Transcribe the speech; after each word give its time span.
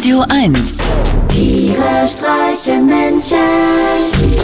Radio 0.00 0.24
1 0.30 0.78
Tiere 1.28 2.08
streichen 2.08 2.86
Menschen. 2.86 3.36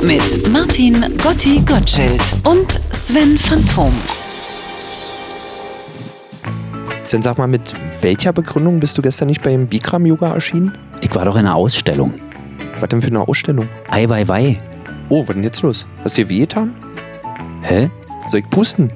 mit 0.03 0.53
Martin 0.53 1.17
Gotti 1.17 1.63
Gottschild 1.65 2.21
und 2.45 2.79
Sven 2.91 3.39
Phantom. 3.39 3.91
Sven, 7.05 7.23
sag 7.23 7.39
mal, 7.39 7.47
mit 7.47 7.75
welcher 8.03 8.35
Begründung 8.35 8.81
bist 8.81 8.99
du 8.99 9.03
gestern 9.03 9.29
nicht 9.29 9.43
beim 9.43 9.67
Bikram-Yoga 9.67 10.35
erschienen? 10.35 10.77
Ich 11.01 11.15
war 11.15 11.25
doch 11.25 11.37
in 11.37 11.47
einer 11.47 11.55
Ausstellung. 11.55 12.13
Was 12.79 12.91
denn 12.91 13.01
für 13.01 13.07
eine 13.07 13.27
Ausstellung? 13.27 13.67
Ei, 13.89 14.07
wei, 14.11 14.29
wei. 14.29 14.61
Oh, 15.09 15.23
was 15.27 15.35
denn 15.35 15.43
jetzt 15.43 15.63
los? 15.63 15.87
Hast 16.05 16.19
du 16.19 16.25
dir 16.25 16.29
wehgetan? 16.29 16.75
Hä? 17.63 17.89
Soll 18.29 18.41
ich 18.41 18.51
pusten? 18.51 18.93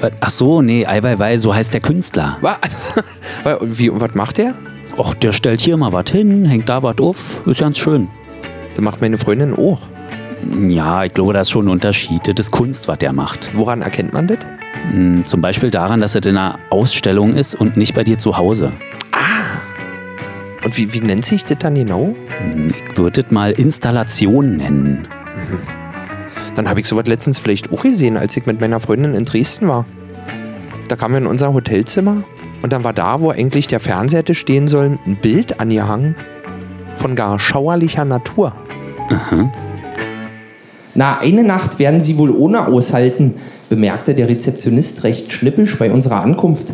Was? 0.00 0.12
Ach 0.20 0.30
so, 0.30 0.62
nee, 0.62 0.86
Ei, 0.86 1.02
wei, 1.02 1.18
wei, 1.18 1.36
so 1.36 1.54
heißt 1.54 1.74
der 1.74 1.82
Künstler. 1.82 2.38
Was? 2.40 2.56
Wie, 3.60 3.90
und 3.90 4.00
was 4.00 4.14
macht 4.14 4.38
der? 4.38 4.54
Och, 4.98 5.14
der 5.14 5.32
stellt 5.32 5.60
hier 5.60 5.76
mal 5.76 5.92
was 5.92 6.10
hin, 6.10 6.44
hängt 6.44 6.68
da 6.68 6.82
was 6.82 6.98
auf. 6.98 7.46
Ist 7.46 7.60
ganz 7.60 7.78
schön. 7.78 8.08
Das 8.74 8.82
macht 8.84 9.00
meine 9.00 9.16
Freundin 9.18 9.54
auch. 9.54 9.80
Ja, 10.68 11.04
ich 11.04 11.14
glaube, 11.14 11.32
da 11.32 11.40
ist 11.40 11.50
schon 11.50 11.66
ein 11.66 11.70
Unterschied. 11.70 12.22
Das 12.26 12.46
ist 12.46 12.50
Kunst, 12.50 12.88
was 12.88 12.98
der 12.98 13.12
macht. 13.12 13.50
Woran 13.54 13.82
erkennt 13.82 14.12
man 14.12 14.26
das? 14.26 14.38
Hm, 14.90 15.24
Zum 15.24 15.40
Beispiel 15.40 15.70
daran, 15.70 16.00
dass 16.00 16.14
es 16.14 16.26
in 16.26 16.36
einer 16.36 16.58
Ausstellung 16.70 17.34
ist 17.34 17.54
und 17.54 17.76
nicht 17.76 17.94
bei 17.94 18.04
dir 18.04 18.18
zu 18.18 18.36
Hause. 18.36 18.72
Und 20.64 20.76
wie, 20.76 20.92
wie 20.92 21.00
nennt 21.00 21.24
sich 21.24 21.44
das 21.44 21.58
dann 21.58 21.74
genau? 21.76 22.14
Hm, 22.38 22.70
Ich 22.90 22.98
würde 22.98 23.20
es 23.22 23.30
mal 23.30 23.52
Installation 23.52 24.56
nennen. 24.56 25.06
Dann 26.56 26.68
habe 26.68 26.80
ich 26.80 26.86
sowas 26.86 27.06
letztens 27.06 27.38
vielleicht 27.38 27.72
auch 27.72 27.82
gesehen, 27.82 28.16
als 28.16 28.36
ich 28.36 28.44
mit 28.44 28.60
meiner 28.60 28.80
Freundin 28.80 29.14
in 29.14 29.24
Dresden 29.24 29.68
war. 29.68 29.84
Da 30.88 30.96
kamen 30.96 31.14
wir 31.14 31.18
in 31.18 31.26
unser 31.28 31.52
Hotelzimmer 31.52 32.24
und 32.62 32.72
dann 32.72 32.84
war 32.84 32.92
da, 32.92 33.20
wo 33.20 33.30
eigentlich 33.30 33.66
der 33.66 33.80
Fernseher 33.80 34.20
hätte 34.20 34.34
stehen 34.34 34.68
sollen, 34.68 34.98
ein 35.06 35.16
Bild 35.16 35.60
angehangen 35.60 36.16
von 36.96 37.14
gar 37.14 37.38
schauerlicher 37.38 38.04
Natur. 38.04 38.52
Na, 40.94 41.18
eine 41.20 41.44
Nacht 41.44 41.78
werden 41.78 42.00
Sie 42.00 42.18
wohl 42.18 42.30
ohne 42.30 42.66
aushalten, 42.66 43.34
bemerkte 43.68 44.14
der 44.14 44.28
Rezeptionist 44.28 45.04
recht 45.04 45.32
schnippisch 45.32 45.78
bei 45.78 45.92
unserer 45.92 46.22
Ankunft. 46.22 46.72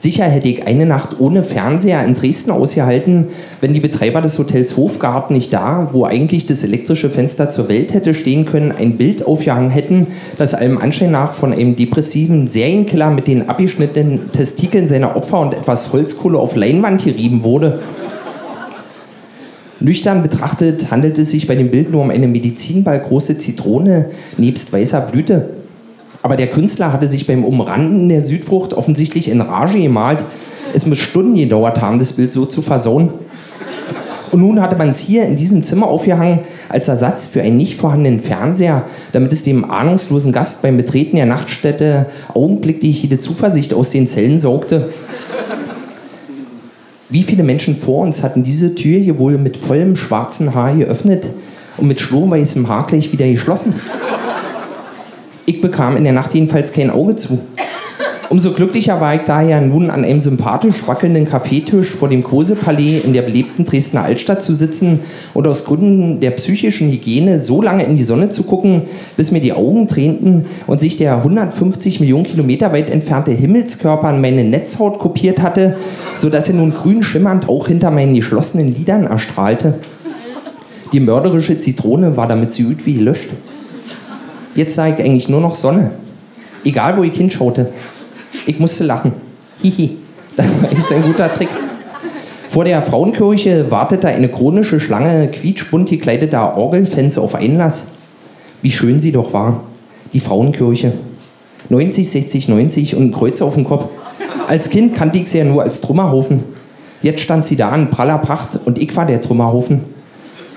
Sicher 0.00 0.24
hätte 0.24 0.48
ich 0.48 0.66
eine 0.66 0.86
Nacht 0.86 1.20
ohne 1.20 1.44
Fernseher 1.44 2.02
in 2.06 2.14
Dresden 2.14 2.52
ausgehalten, 2.52 3.26
wenn 3.60 3.74
die 3.74 3.80
Betreiber 3.80 4.22
des 4.22 4.38
Hotels 4.38 4.78
Hofgarten 4.78 5.34
nicht 5.34 5.52
da, 5.52 5.90
wo 5.92 6.06
eigentlich 6.06 6.46
das 6.46 6.64
elektrische 6.64 7.10
Fenster 7.10 7.50
zur 7.50 7.68
Welt 7.68 7.92
hätte 7.92 8.14
stehen 8.14 8.46
können, 8.46 8.72
ein 8.72 8.96
Bild 8.96 9.26
aufgehangen 9.26 9.68
hätten, 9.68 10.06
das 10.38 10.54
allem 10.54 10.78
Anschein 10.78 11.10
nach 11.10 11.32
von 11.32 11.52
einem 11.52 11.76
depressiven 11.76 12.48
Serienkiller 12.48 13.10
mit 13.10 13.26
den 13.26 13.50
abgeschnittenen 13.50 14.32
Testikeln 14.32 14.86
seiner 14.86 15.16
Opfer 15.16 15.38
und 15.38 15.52
etwas 15.52 15.92
Holzkohle 15.92 16.38
auf 16.38 16.56
Leinwand 16.56 17.04
gerieben 17.04 17.44
wurde. 17.44 17.80
Nüchtern 19.80 20.22
betrachtet 20.22 20.90
handelt 20.90 21.18
es 21.18 21.28
sich 21.28 21.46
bei 21.46 21.56
dem 21.56 21.70
Bild 21.70 21.90
nur 21.90 22.00
um 22.00 22.08
eine 22.08 22.26
medizinballgroße 22.26 23.36
Zitrone 23.36 24.06
nebst 24.38 24.72
weißer 24.72 25.02
Blüte. 25.02 25.59
Aber 26.22 26.36
der 26.36 26.50
Künstler 26.50 26.92
hatte 26.92 27.06
sich 27.06 27.26
beim 27.26 27.44
Umranden 27.44 28.08
der 28.08 28.22
Südfrucht 28.22 28.74
offensichtlich 28.74 29.28
in 29.28 29.40
Rage 29.40 29.80
gemalt. 29.80 30.24
Es 30.74 30.86
muss 30.86 30.98
Stunden 30.98 31.34
gedauert 31.34 31.80
haben, 31.80 31.98
das 31.98 32.12
Bild 32.12 32.30
so 32.30 32.44
zu 32.44 32.62
versauen. 32.62 33.10
Und 34.30 34.40
nun 34.40 34.60
hatte 34.60 34.76
man 34.76 34.90
es 34.90 34.98
hier 34.98 35.24
in 35.24 35.36
diesem 35.36 35.62
Zimmer 35.64 35.88
aufgehangen 35.88 36.40
als 36.68 36.86
Ersatz 36.86 37.26
für 37.26 37.42
einen 37.42 37.56
nicht 37.56 37.76
vorhandenen 37.76 38.20
Fernseher, 38.20 38.84
damit 39.12 39.32
es 39.32 39.42
dem 39.42 39.68
ahnungslosen 39.68 40.32
Gast 40.32 40.62
beim 40.62 40.76
Betreten 40.76 41.16
der 41.16 41.26
Nachtstätte 41.26 42.06
augenblicklich 42.32 43.02
jede 43.02 43.18
Zuversicht 43.18 43.74
aus 43.74 43.90
den 43.90 44.06
Zellen 44.06 44.38
saugte. 44.38 44.90
Wie 47.08 47.24
viele 47.24 47.42
Menschen 47.42 47.74
vor 47.74 48.02
uns 48.02 48.22
hatten 48.22 48.44
diese 48.44 48.76
Tür 48.76 49.00
hier 49.00 49.18
wohl 49.18 49.36
mit 49.36 49.56
vollem 49.56 49.96
schwarzen 49.96 50.54
Haar 50.54 50.76
geöffnet 50.76 51.26
und 51.76 51.88
mit 51.88 52.00
schlohweißem 52.00 52.68
Haar 52.68 52.86
gleich 52.86 53.12
wieder 53.12 53.26
geschlossen? 53.26 53.74
Bekam 55.70 55.96
in 55.96 56.04
der 56.04 56.12
Nacht 56.12 56.34
jedenfalls 56.34 56.72
kein 56.72 56.90
Auge 56.90 57.16
zu. 57.16 57.38
Umso 58.28 58.52
glücklicher 58.52 59.00
war 59.00 59.16
ich 59.16 59.22
daher 59.22 59.60
nun 59.60 59.90
an 59.90 60.04
einem 60.04 60.20
sympathisch 60.20 60.86
wackelnden 60.86 61.24
Kaffeetisch 61.24 61.90
vor 61.90 62.08
dem 62.08 62.22
Kose-Palais 62.22 63.00
in 63.04 63.12
der 63.12 63.22
belebten 63.22 63.64
Dresdner 63.64 64.04
Altstadt 64.04 64.40
zu 64.40 64.54
sitzen 64.54 65.00
und 65.34 65.48
aus 65.48 65.64
Gründen 65.64 66.20
der 66.20 66.30
psychischen 66.32 66.92
Hygiene 66.92 67.40
so 67.40 67.60
lange 67.60 67.82
in 67.82 67.96
die 67.96 68.04
Sonne 68.04 68.28
zu 68.28 68.44
gucken, 68.44 68.82
bis 69.16 69.32
mir 69.32 69.40
die 69.40 69.52
Augen 69.52 69.88
tränten 69.88 70.46
und 70.68 70.80
sich 70.80 70.96
der 70.96 71.16
150 71.16 71.98
Millionen 71.98 72.24
Kilometer 72.24 72.72
weit 72.72 72.88
entfernte 72.88 73.32
Himmelskörper 73.32 74.06
an 74.06 74.20
meine 74.20 74.44
Netzhaut 74.44 75.00
kopiert 75.00 75.42
hatte, 75.42 75.76
sodass 76.14 76.48
er 76.48 76.54
nun 76.54 76.72
grün 76.72 77.02
schimmernd 77.02 77.48
auch 77.48 77.66
hinter 77.66 77.90
meinen 77.90 78.14
geschlossenen 78.14 78.72
Lidern 78.72 79.08
erstrahlte. 79.08 79.74
Die 80.92 81.00
mörderische 81.00 81.58
Zitrone 81.58 82.16
war 82.16 82.28
damit 82.28 82.52
so 82.52 82.62
gut 82.62 82.86
wie 82.86 82.94
gelöscht. 82.94 83.30
Jetzt 84.60 84.74
sah 84.74 84.88
ich 84.88 84.98
eigentlich 84.98 85.30
nur 85.30 85.40
noch 85.40 85.54
Sonne. 85.54 85.92
Egal, 86.66 86.98
wo 86.98 87.02
ich 87.02 87.16
hinschaute. 87.16 87.72
Ich 88.44 88.58
musste 88.58 88.84
lachen. 88.84 89.12
Hihi, 89.62 89.96
das 90.36 90.62
war 90.62 90.70
echt 90.70 90.92
ein 90.92 91.02
guter 91.02 91.32
Trick. 91.32 91.48
Vor 92.50 92.66
der 92.66 92.82
Frauenkirche 92.82 93.70
wartete 93.70 94.08
eine 94.08 94.28
chronische 94.28 94.78
Schlange 94.78 95.28
quietschbunt 95.28 95.88
gekleideter 95.88 96.58
Orgelfans 96.58 97.16
auf 97.16 97.36
Einlass. 97.36 97.92
Wie 98.60 98.70
schön 98.70 99.00
sie 99.00 99.12
doch 99.12 99.32
war. 99.32 99.64
Die 100.12 100.20
Frauenkirche. 100.20 100.92
90, 101.70 102.10
60, 102.10 102.48
90 102.50 102.96
und 102.96 103.04
ein 103.04 103.12
Kreuz 103.12 103.40
auf 103.40 103.54
dem 103.54 103.64
Kopf. 103.64 103.86
Als 104.46 104.68
Kind 104.68 104.94
kannte 104.94 105.20
ich 105.20 105.28
sie 105.28 105.38
ja 105.38 105.44
nur 105.44 105.62
als 105.62 105.80
Trümmerhofen. 105.80 106.42
Jetzt 107.00 107.22
stand 107.22 107.46
sie 107.46 107.56
da 107.56 107.74
in 107.74 107.88
praller 107.88 108.18
Pracht 108.18 108.60
und 108.62 108.76
ich 108.76 108.94
war 108.94 109.06
der 109.06 109.22
Trümmerhofen. 109.22 109.84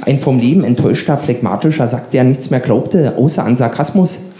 Ein 0.05 0.19
vom 0.19 0.37
Leben 0.37 0.63
enttäuschter, 0.65 1.17
phlegmatischer 1.17 1.87
Sack, 1.87 2.11
der 2.11 2.25
nichts 2.25 2.49
mehr 2.49 2.59
glaubte, 2.59 3.15
außer 3.17 3.43
an 3.45 3.55
Sarkasmus. 3.55 4.31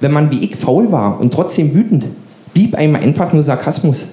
Wenn 0.00 0.12
man 0.12 0.30
wie 0.30 0.44
ich 0.44 0.56
faul 0.56 0.90
war 0.90 1.20
und 1.20 1.32
trotzdem 1.32 1.74
wütend, 1.74 2.06
blieb 2.54 2.74
einem 2.74 2.94
einfach 2.94 3.32
nur 3.32 3.42
Sarkasmus. 3.42 4.06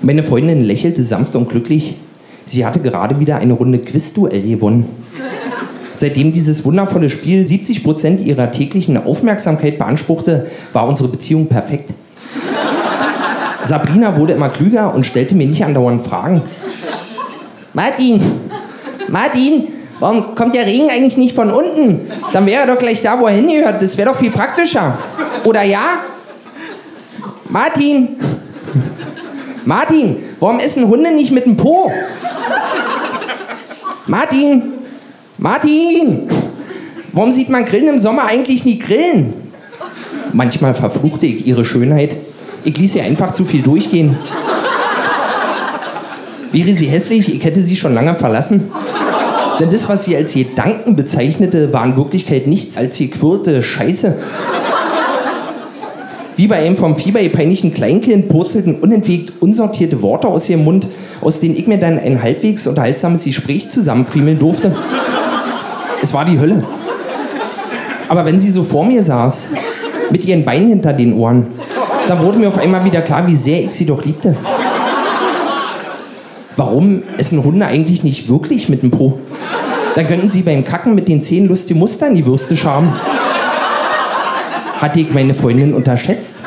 Meine 0.00 0.22
Freundin 0.22 0.60
lächelte 0.60 1.02
sanft 1.02 1.34
und 1.34 1.48
glücklich. 1.48 1.96
Sie 2.44 2.64
hatte 2.64 2.78
gerade 2.78 3.18
wieder 3.18 3.36
eine 3.38 3.54
Runde 3.54 3.80
Quizduell 3.80 4.42
gewonnen. 4.42 4.88
Seitdem 5.92 6.30
dieses 6.30 6.64
wundervolle 6.64 7.08
Spiel 7.08 7.42
70% 7.42 8.20
ihrer 8.22 8.52
täglichen 8.52 8.96
Aufmerksamkeit 8.96 9.78
beanspruchte, 9.78 10.46
war 10.72 10.86
unsere 10.86 11.08
Beziehung 11.08 11.46
perfekt. 11.46 11.92
Sabrina 13.64 14.16
wurde 14.16 14.34
immer 14.34 14.50
klüger 14.50 14.94
und 14.94 15.04
stellte 15.04 15.34
mir 15.34 15.48
nicht 15.48 15.64
andauernd 15.64 16.00
Fragen. 16.00 16.42
Martin, 17.74 18.20
Martin, 19.08 19.68
warum 20.00 20.34
kommt 20.34 20.54
der 20.54 20.66
Regen 20.66 20.90
eigentlich 20.90 21.16
nicht 21.16 21.34
von 21.34 21.50
unten? 21.50 22.10
Dann 22.32 22.46
wäre 22.46 22.62
er 22.62 22.66
doch 22.66 22.78
gleich 22.78 23.02
da, 23.02 23.18
wo 23.18 23.26
er 23.26 23.34
hingehört. 23.34 23.82
Das 23.82 23.96
wäre 23.96 24.10
doch 24.10 24.16
viel 24.16 24.30
praktischer. 24.30 24.98
Oder 25.44 25.62
ja? 25.62 26.00
Martin, 27.48 28.16
Martin, 29.64 30.16
warum 30.38 30.58
essen 30.58 30.86
Hunde 30.88 31.12
nicht 31.12 31.30
mit 31.30 31.46
dem 31.46 31.56
Po? 31.56 31.90
Martin, 34.06 34.74
Martin, 35.38 36.28
warum 37.12 37.32
sieht 37.32 37.48
man 37.48 37.64
Grillen 37.64 37.88
im 37.88 37.98
Sommer 37.98 38.24
eigentlich 38.24 38.64
nie 38.64 38.78
grillen? 38.78 39.34
Manchmal 40.32 40.74
verfluchte 40.74 41.26
ich 41.26 41.46
ihre 41.46 41.64
Schönheit. 41.64 42.16
Ich 42.64 42.76
ließ 42.76 42.94
sie 42.94 43.00
einfach 43.00 43.32
zu 43.32 43.44
viel 43.44 43.62
durchgehen. 43.62 44.16
Wäre 46.52 46.72
sie 46.72 46.86
hässlich, 46.86 47.34
ich 47.34 47.44
hätte 47.44 47.60
sie 47.60 47.76
schon 47.76 47.94
lange 47.94 48.14
verlassen. 48.16 48.70
Denn 49.60 49.70
das, 49.70 49.88
was 49.88 50.04
sie 50.04 50.16
als 50.16 50.34
Gedanken 50.34 50.96
bezeichnete, 50.96 51.72
war 51.72 51.84
in 51.84 51.96
Wirklichkeit 51.96 52.46
nichts 52.46 52.78
als 52.78 52.98
gequirlte 52.98 53.62
Scheiße. 53.62 54.16
Wie 56.36 56.46
bei 56.46 56.56
einem 56.58 56.76
vom 56.76 56.94
Fieber 56.94 57.18
peinlichen 57.28 57.74
Kleinkind 57.74 58.28
purzelten 58.28 58.76
unentwegt 58.76 59.32
unsortierte 59.40 60.00
Worte 60.02 60.28
aus 60.28 60.48
ihrem 60.48 60.62
Mund, 60.62 60.86
aus 61.20 61.40
denen 61.40 61.56
ich 61.56 61.66
mir 61.66 61.78
dann 61.78 61.98
ein 61.98 62.22
halbwegs 62.22 62.68
unterhaltsames 62.68 63.24
Gespräch 63.24 63.70
zusammenfriemeln 63.70 64.38
durfte. 64.38 64.74
Es 66.00 66.14
war 66.14 66.24
die 66.24 66.38
Hölle. 66.38 66.62
Aber 68.08 68.24
wenn 68.24 68.38
sie 68.38 68.52
so 68.52 68.62
vor 68.62 68.86
mir 68.86 69.02
saß, 69.02 69.48
mit 70.10 70.24
ihren 70.26 70.44
Beinen 70.44 70.68
hinter 70.68 70.92
den 70.92 71.12
Ohren, 71.14 71.48
da 72.06 72.22
wurde 72.24 72.38
mir 72.38 72.48
auf 72.48 72.58
einmal 72.58 72.84
wieder 72.84 73.02
klar, 73.02 73.26
wie 73.26 73.36
sehr 73.36 73.64
ich 73.64 73.72
sie 73.72 73.84
doch 73.84 74.04
liebte. 74.04 74.36
Warum 76.68 77.02
essen 77.16 77.42
Hunde 77.42 77.64
eigentlich 77.64 78.04
nicht 78.04 78.28
wirklich 78.28 78.68
mit 78.68 78.82
dem 78.82 78.90
Po? 78.90 79.18
Dann 79.94 80.06
könnten 80.06 80.28
sie 80.28 80.42
beim 80.42 80.66
Kacken 80.66 80.94
mit 80.94 81.08
den 81.08 81.22
Zähnen 81.22 81.48
lustige 81.48 81.78
Muster 81.80 82.08
in 82.08 82.14
die 82.14 82.26
Würste 82.26 82.58
schaben. 82.58 82.92
Hatte 84.78 85.00
ich 85.00 85.10
meine 85.10 85.32
Freundin 85.32 85.72
unterschätzt? 85.72 86.40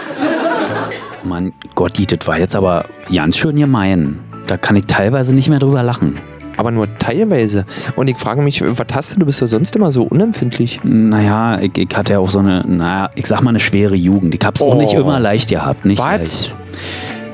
Mann, 1.24 1.54
Gotti, 1.74 2.06
das 2.06 2.28
war 2.28 2.38
jetzt 2.38 2.56
aber 2.56 2.86
ganz 3.12 3.36
schön 3.36 3.56
gemein. 3.56 4.20
Da 4.46 4.58
kann 4.58 4.76
ich 4.76 4.86
teilweise 4.86 5.34
nicht 5.34 5.50
mehr 5.50 5.58
drüber 5.58 5.82
lachen. 5.82 6.20
Aber 6.56 6.70
nur 6.70 6.88
teilweise. 7.00 7.66
Und 7.96 8.08
ich 8.08 8.20
frage 8.20 8.44
mich, 8.44 8.62
was 8.62 8.86
hast 8.94 9.16
du? 9.16 9.22
Du 9.22 9.26
bist 9.26 9.42
ja 9.42 9.48
sonst 9.48 9.76
immer 9.76 9.92
so 9.92 10.04
unempfindlich. 10.04 10.82
Naja, 10.84 11.58
ich, 11.60 11.76
ich 11.80 11.98
hatte 11.98 12.14
ja 12.14 12.20
auch 12.20 12.30
so 12.30 12.38
eine, 12.38 12.64
naja, 12.68 13.10
ich 13.16 13.26
sag 13.26 13.42
mal 13.42 13.50
eine 13.50 13.60
schwere 13.60 13.96
Jugend. 13.96 14.36
Ich 14.36 14.46
hab's 14.46 14.62
auch 14.62 14.76
Oh. 14.76 14.78
nicht 14.78 14.94
immer 14.94 15.20
leicht 15.20 15.50
gehabt. 15.50 15.84
Nicht 15.84 15.98
Was? 15.98 16.20
leicht. 16.20 16.56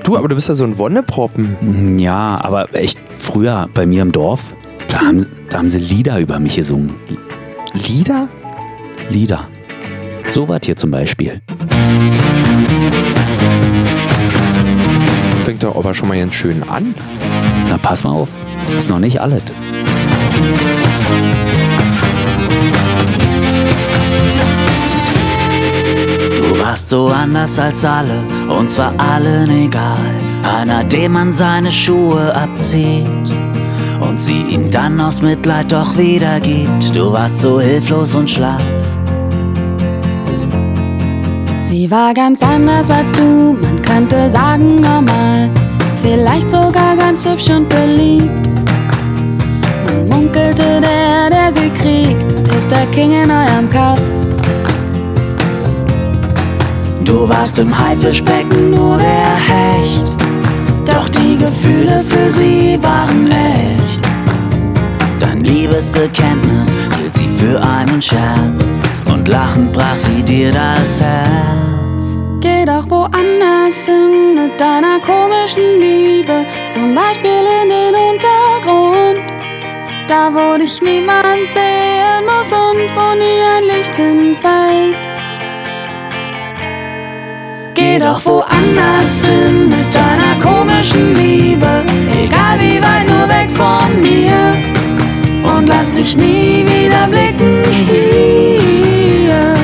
Du, 0.08 0.16
aber 0.16 0.30
du 0.30 0.36
bist 0.36 0.48
ja 0.48 0.56
so 0.56 0.64
ein 0.64 0.78
Wonneproppen. 0.78 2.00
Ja, 2.00 2.40
aber 2.42 2.74
echt 2.74 2.98
früher 3.18 3.68
bei 3.74 3.86
mir 3.86 4.04
im 4.04 4.14
Dorf, 4.14 4.56
da 4.88 5.02
haben, 5.02 5.26
da 5.50 5.58
haben 5.58 5.68
sie 5.68 5.80
Lieder 5.80 6.18
über 6.20 6.40
mich 6.40 6.56
gesungen. 6.56 6.96
Lieder? 7.74 8.30
Lieder. 9.10 9.50
So 10.32 10.48
was 10.48 10.62
hier 10.64 10.78
zum 10.78 10.92
Beispiel. 10.92 11.42
Fängt 15.44 15.64
doch 15.64 15.76
aber 15.76 15.94
schon 15.94 16.08
mal 16.08 16.18
ganz 16.18 16.36
schön 16.36 16.64
an. 16.70 16.96
Na, 17.68 17.78
pass 17.78 18.06
mal 18.06 18.12
auf. 18.12 18.38
Ist 18.78 18.88
noch 18.88 19.00
nicht 19.00 19.20
alles. 19.20 19.44
Warst 26.68 26.90
so 26.90 27.08
anders 27.08 27.58
als 27.60 27.86
alle, 27.86 28.20
und 28.50 28.70
zwar 28.70 28.94
allen 29.00 29.50
egal. 29.50 30.12
Einer, 30.44 30.84
dem 30.84 31.14
man 31.14 31.32
seine 31.32 31.72
Schuhe 31.72 32.36
abzieht 32.36 33.08
und 34.02 34.20
sie 34.20 34.42
ihm 34.50 34.70
dann 34.70 35.00
aus 35.00 35.22
Mitleid 35.22 35.72
doch 35.72 35.98
wieder 35.98 36.42
gibt. 36.42 36.94
Du 36.94 37.14
warst 37.14 37.40
so 37.40 37.62
hilflos 37.62 38.16
und 38.16 38.30
schlaff. 38.30 38.62
Sie 41.62 41.90
war 41.90 42.14
ganz 42.14 42.44
anders 42.44 42.90
als 42.90 43.14
du, 43.14 43.58
man 43.62 43.82
könnte 43.82 44.30
sagen 44.30 44.82
normal. 44.82 45.50
Vielleicht 46.04 46.52
sogar 46.52 46.98
ganz 46.98 47.26
hübsch 47.26 47.50
und 47.50 47.70
beliebt. 47.70 48.30
Man 49.86 50.10
munkelte, 50.10 50.82
der, 50.82 51.30
der 51.30 51.54
sie 51.54 51.70
kriegt, 51.70 52.50
ist 52.58 52.70
der 52.70 52.86
King 52.88 53.12
in 53.12 53.32
eurem 53.32 53.70
Kopf. 53.72 54.07
Du 57.28 57.34
warst 57.34 57.60
im 57.60 57.78
Haifischbecken 57.78 58.72
nur 58.72 58.98
der 58.98 59.36
Hecht. 59.36 60.16
Doch 60.86 61.10
die 61.10 61.38
Gefühle 61.38 62.02
für 62.02 62.32
sie 62.32 62.82
waren 62.82 63.30
echt. 63.30 64.02
Dein 65.20 65.42
Liebesbekenntnis 65.42 66.70
hielt 66.98 67.14
sie 67.16 67.28
für 67.38 67.62
einen 67.62 68.02
Scherz. 68.02 68.80
Und 69.12 69.28
lachend 69.28 69.74
brach 69.74 69.98
sie 69.98 70.24
dir 70.24 70.54
das 70.54 71.02
Herz. 71.02 72.18
Geh 72.40 72.64
doch 72.66 72.90
woanders 72.90 73.76
hin 73.86 74.36
mit 74.36 74.58
deiner 74.58 74.98
komischen 75.02 75.82
Liebe, 75.82 76.46
zum 76.72 76.96
Beispiel 76.96 77.44
in 77.62 77.68
den 77.68 77.94
Untergrund. 78.10 79.30
Da 80.08 80.32
wo 80.34 80.58
dich 80.58 80.82
niemand 80.82 81.50
sehen 81.54 82.24
muss 82.26 82.54
und 82.54 82.88
wo 82.96 83.16
nie 83.16 83.42
ein 83.58 83.64
Licht 83.66 83.94
hinfällt. 83.98 85.17
Geh 87.98 88.04
doch 88.04 88.24
woanders 88.26 89.26
hin 89.26 89.70
mit 89.70 89.96
deiner 89.96 90.40
komischen 90.40 91.16
Liebe, 91.16 91.84
egal 92.12 92.60
wie 92.60 92.80
weit 92.80 93.08
nur 93.08 93.28
weg 93.28 93.52
von 93.52 94.00
mir. 94.00 94.54
Und 95.52 95.66
lass 95.66 95.94
dich 95.94 96.16
nie 96.16 96.64
wieder 96.64 97.08
blicken 97.08 97.64
hier. 97.72 99.56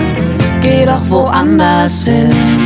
Geh 0.64 0.84
doch 0.84 1.08
woanders 1.12 2.06
hin. 2.06 2.63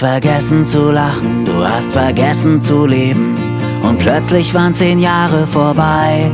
Vergessen 0.00 0.64
zu 0.64 0.90
lachen, 0.90 1.44
du 1.44 1.62
hast 1.62 1.92
vergessen 1.92 2.62
zu 2.62 2.86
leben. 2.86 3.36
Und 3.82 3.98
plötzlich 3.98 4.54
waren 4.54 4.72
zehn 4.72 4.98
Jahre 4.98 5.46
vorbei. 5.46 6.30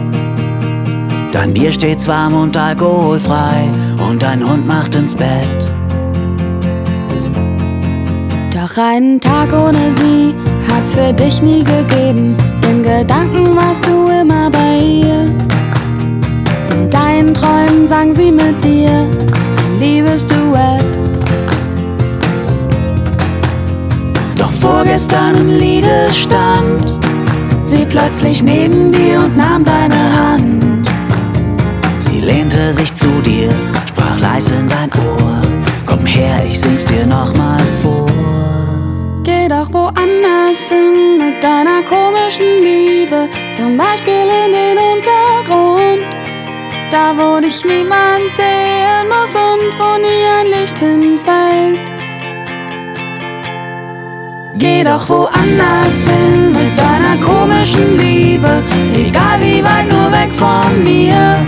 Dein 1.33 1.53
Bier 1.53 1.73
steht 1.73 2.07
warm 2.07 2.35
und 2.35 2.57
alkoholfrei 2.57 3.69
und 4.09 4.23
dein 4.23 4.49
Hund 4.49 4.69
macht 4.69 4.95
ins 4.95 5.17
Bett. 5.17 5.51
Doch 8.55 8.79
einen 8.79 9.21
Tag 9.21 9.53
ohne 9.53 9.93
sie 9.97 10.33
hat's 10.73 10.93
für 10.93 11.13
dich 11.13 11.43
nie 11.43 11.65
gegeben. 11.65 12.37
In 12.71 12.85
Gedanken 12.85 13.57
warst 13.57 13.85
du 13.85 14.07
immer 14.07 14.49
bei 14.49 14.79
ihr. 14.79 15.29
In 16.71 16.89
deinen 16.89 17.35
Träumen 17.35 17.89
sang 17.89 18.13
sie 18.13 18.31
mit 18.31 18.63
dir 18.63 18.91
ein 18.91 19.81
Liebesduett. 19.81 20.95
Vorgestern 24.96 25.37
im 25.37 25.58
Liede 25.58 26.08
stand 26.10 27.04
sie 27.66 27.84
plötzlich 27.84 28.43
neben 28.43 28.90
dir 28.90 29.19
und 29.19 29.37
nahm 29.37 29.62
deine 29.62 29.94
Hand. 29.94 30.88
Sie 31.98 32.22
lehnte 32.22 32.72
sich 32.72 32.94
zu 32.94 33.20
dir, 33.20 33.50
sprach 33.87 34.19
leise 34.19 34.54
in 34.54 34.66
dein 34.70 34.88
Ohr. 34.94 35.43
Komm 35.84 36.06
her, 36.06 36.43
ich 36.50 36.58
sing's 36.58 36.82
dir 36.87 37.04
nochmal 37.04 37.60
vor. 37.82 38.06
Geh 39.22 39.48
doch 39.50 39.70
woanders 39.70 40.60
hin 40.66 41.19
mit 41.19 41.44
deiner 41.44 41.82
komischen 41.82 42.64
Liebe, 42.64 43.28
zum 43.52 43.76
Beispiel 43.76 44.26
in 44.46 44.52
den 44.60 44.78
Untergrund. 44.78 46.06
Da 46.90 47.12
wo 47.19 47.38
dich 47.38 47.62
niemand 47.66 48.32
sehen 48.34 49.08
muss 49.10 49.34
und 49.34 49.78
wo 49.78 49.98
nie 49.98 50.25
ein 50.40 50.58
Licht 50.58 50.78
hinfällt. 50.78 51.95
Geh 54.58 54.82
doch 54.82 55.06
woanders 55.11 56.06
hin 56.06 56.53
mit 56.53 56.79
deiner 56.79 57.23
komischen 57.23 57.99
Liebe, 57.99 58.62
egal 58.94 59.38
wie 59.43 59.62
weit 59.62 59.87
nur 59.91 60.11
weg 60.11 60.31
von 60.35 60.82
mir. 60.82 61.44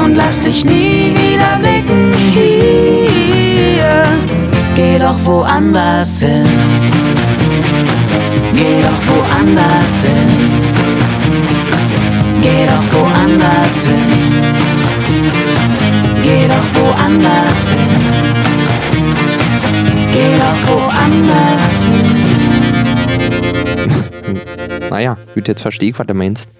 Und 0.00 0.14
lass 0.14 0.40
dich 0.40 0.64
nie 0.64 1.12
wieder 1.16 1.58
blicken 1.58 2.12
hier. 2.32 4.04
Geh 4.76 5.00
doch 5.00 5.16
woanders 5.24 6.20
hin. 6.20 6.46
Geh 8.54 8.82
doch 8.82 9.02
woanders 9.12 10.02
hin. 10.02 10.30
Geh 12.40 12.66
doch 12.66 13.00
woanders 13.00 13.84
hin. 13.84 14.12
Geh 16.22 16.46
doch 16.46 16.68
woanders 16.80 17.68
hin. 17.68 17.92
Geh 20.12 20.36
doch 20.38 20.60
woanders 20.68 21.56
hin. 21.56 21.61
Naja, 24.92 25.16
gut, 25.34 25.48
jetzt 25.48 25.62
verstehe 25.62 25.88
ich, 25.88 25.98
was 25.98 26.06
du 26.06 26.12
meinst. 26.12 26.50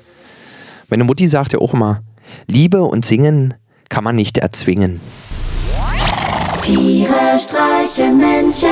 Meine 0.88 1.04
Mutti 1.04 1.28
sagt 1.28 1.52
ja 1.52 1.58
auch 1.58 1.74
immer, 1.74 2.00
Liebe 2.46 2.82
und 2.82 3.04
Singen 3.04 3.52
kann 3.90 4.04
man 4.04 4.16
nicht 4.16 4.38
erzwingen. 4.38 5.02
Tiere 6.62 7.38
streichen 7.38 8.16
Menschen. 8.16 8.70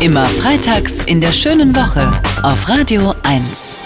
Immer 0.00 0.28
freitags 0.28 1.00
in 1.06 1.20
der 1.20 1.32
schönen 1.32 1.74
Woche 1.74 2.08
auf 2.44 2.68
Radio 2.68 3.12
1. 3.24 3.81